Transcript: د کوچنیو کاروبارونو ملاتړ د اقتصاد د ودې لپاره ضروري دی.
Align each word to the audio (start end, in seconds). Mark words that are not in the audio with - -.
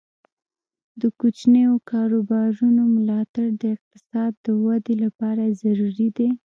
د 1.01 1.03
کوچنیو 1.19 1.73
کاروبارونو 1.91 2.83
ملاتړ 2.95 3.45
د 3.61 3.63
اقتصاد 3.75 4.31
د 4.45 4.47
ودې 4.63 4.95
لپاره 5.05 5.43
ضروري 5.61 6.09
دی. 6.17 6.29